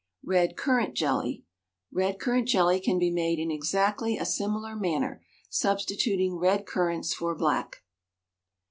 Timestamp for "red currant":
0.23-0.95, 1.93-2.47